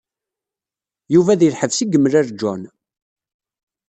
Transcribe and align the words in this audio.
Yuba 1.13 1.39
deg 1.39 1.51
lḥebs 1.53 1.77
i 1.83 1.85
yemlal 1.91 2.27
John. 2.39 2.61